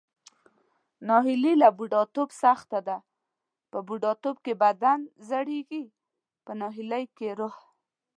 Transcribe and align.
ناهیلي 1.07 1.53
له 1.61 1.69
بوډاتوب 1.77 2.29
سخته 2.43 2.79
ده، 2.87 2.97
په 3.71 3.77
بوډاتوب 3.87 4.35
کې 4.45 4.53
بدن 4.63 4.99
زړیږي 5.29 5.83
پۀ 6.45 6.51
ناهیلۍ 6.59 7.03
کې 7.17 7.27
روح. 7.39 7.55